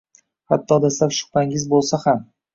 Hatto 0.53 0.77
dastlab 0.85 1.13
shubhangiz 1.19 1.69
bo'lsa 1.77 2.03
ham 2.09 2.27